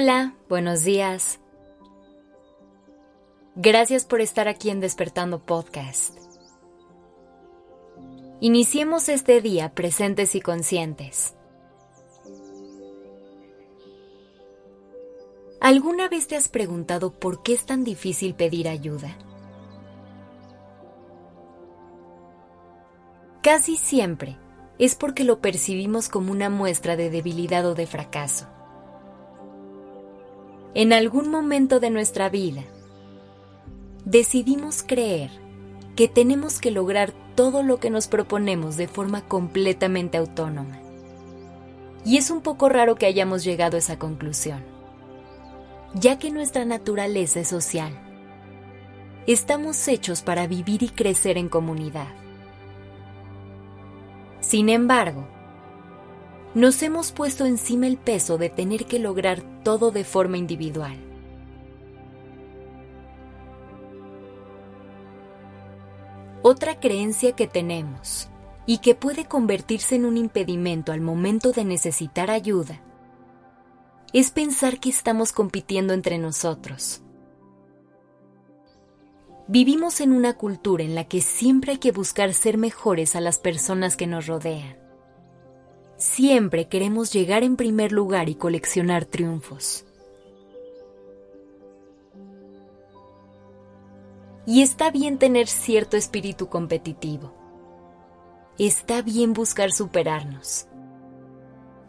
[0.00, 1.40] Hola, buenos días.
[3.56, 6.16] Gracias por estar aquí en Despertando Podcast.
[8.38, 11.34] Iniciemos este día presentes y conscientes.
[15.60, 19.18] ¿Alguna vez te has preguntado por qué es tan difícil pedir ayuda?
[23.42, 24.38] Casi siempre
[24.78, 28.46] es porque lo percibimos como una muestra de debilidad o de fracaso.
[30.74, 32.62] En algún momento de nuestra vida,
[34.04, 35.30] decidimos creer
[35.96, 40.78] que tenemos que lograr todo lo que nos proponemos de forma completamente autónoma.
[42.04, 44.62] Y es un poco raro que hayamos llegado a esa conclusión,
[45.94, 47.92] ya que nuestra naturaleza es social.
[49.26, 52.08] Estamos hechos para vivir y crecer en comunidad.
[54.40, 55.28] Sin embargo,
[56.54, 60.96] nos hemos puesto encima el peso de tener que lograr todo de forma individual.
[66.42, 68.28] Otra creencia que tenemos
[68.64, 72.80] y que puede convertirse en un impedimento al momento de necesitar ayuda
[74.12, 77.02] es pensar que estamos compitiendo entre nosotros.
[79.48, 83.38] Vivimos en una cultura en la que siempre hay que buscar ser mejores a las
[83.38, 84.87] personas que nos rodean.
[85.98, 89.84] Siempre queremos llegar en primer lugar y coleccionar triunfos.
[94.46, 97.34] Y está bien tener cierto espíritu competitivo.
[98.58, 100.68] Está bien buscar superarnos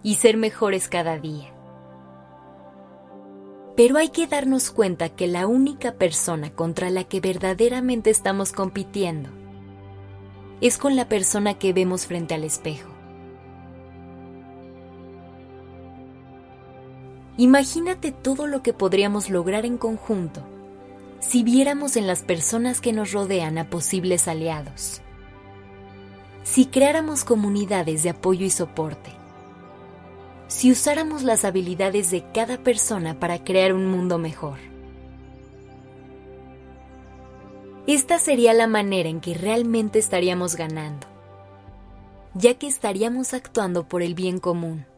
[0.01, 1.53] y ser mejores cada día.
[3.75, 9.29] Pero hay que darnos cuenta que la única persona contra la que verdaderamente estamos compitiendo
[10.61, 12.88] es con la persona que vemos frente al espejo.
[17.39, 20.41] Imagínate todo lo que podríamos lograr en conjunto
[21.21, 24.99] si viéramos en las personas que nos rodean a posibles aliados.
[26.43, 29.11] Si creáramos comunidades de apoyo y soporte.
[30.47, 34.57] Si usáramos las habilidades de cada persona para crear un mundo mejor.
[37.87, 41.07] Esta sería la manera en que realmente estaríamos ganando,
[42.33, 44.88] ya que estaríamos actuando por el bien común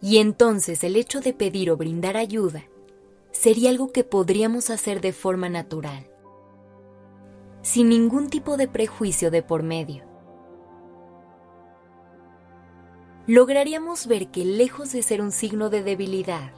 [0.00, 2.64] y entonces el hecho de pedir o brindar ayuda
[3.32, 6.08] sería algo que podríamos hacer de forma natural,
[7.62, 10.04] sin ningún tipo de prejuicio de por medio.
[13.26, 16.52] Lograríamos ver que lejos de ser un signo de debilidad,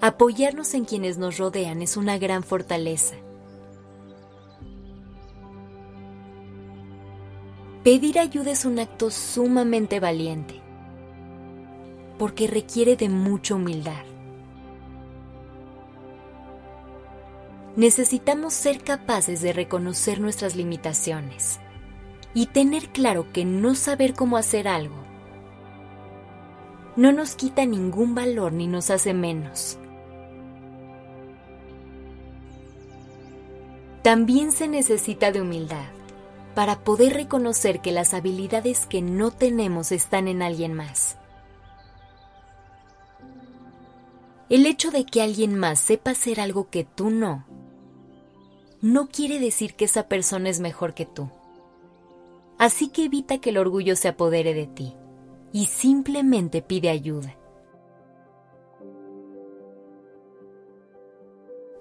[0.00, 3.14] apoyarnos en quienes nos rodean es una gran fortaleza.
[7.82, 10.62] Pedir ayuda es un acto sumamente valiente
[12.22, 14.04] porque requiere de mucha humildad.
[17.74, 21.58] Necesitamos ser capaces de reconocer nuestras limitaciones
[22.32, 24.94] y tener claro que no saber cómo hacer algo
[26.94, 29.76] no nos quita ningún valor ni nos hace menos.
[34.02, 35.88] También se necesita de humildad
[36.54, 41.16] para poder reconocer que las habilidades que no tenemos están en alguien más
[44.52, 47.46] El hecho de que alguien más sepa hacer algo que tú no,
[48.82, 51.30] no quiere decir que esa persona es mejor que tú.
[52.58, 54.94] Así que evita que el orgullo se apodere de ti
[55.54, 57.34] y simplemente pide ayuda.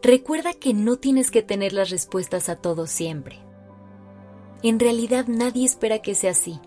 [0.01, 3.37] Recuerda que no tienes que tener las respuestas a todo siempre.
[4.63, 6.61] En realidad nadie espera que sea así.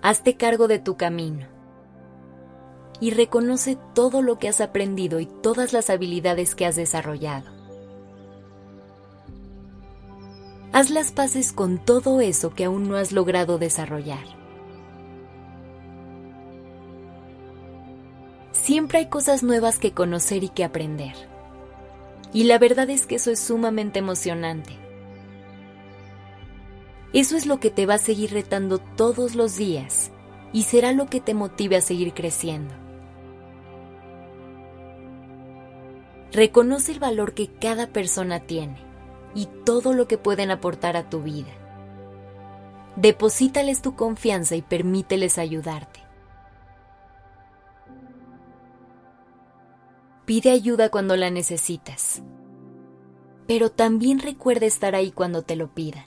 [0.00, 1.57] Hazte cargo de tu camino
[3.00, 7.50] y reconoce todo lo que has aprendido y todas las habilidades que has desarrollado.
[10.72, 14.24] Haz las paces con todo eso que aún no has logrado desarrollar.
[18.52, 21.14] Siempre hay cosas nuevas que conocer y que aprender.
[22.34, 24.76] Y la verdad es que eso es sumamente emocionante.
[27.14, 30.10] Eso es lo que te va a seguir retando todos los días
[30.52, 32.87] y será lo que te motive a seguir creciendo.
[36.32, 38.78] Reconoce el valor que cada persona tiene
[39.34, 41.52] y todo lo que pueden aportar a tu vida.
[42.96, 46.00] Deposítales tu confianza y permíteles ayudarte.
[50.26, 52.22] Pide ayuda cuando la necesitas,
[53.46, 56.04] pero también recuerda estar ahí cuando te lo pidan.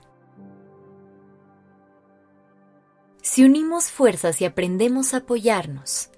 [3.24, 6.12] Si unimos fuerzas y aprendemos a apoyarnos,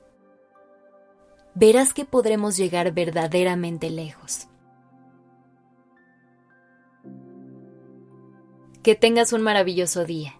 [1.56, 4.48] verás que podremos llegar verdaderamente lejos.
[8.82, 10.40] Que tengas un maravilloso día.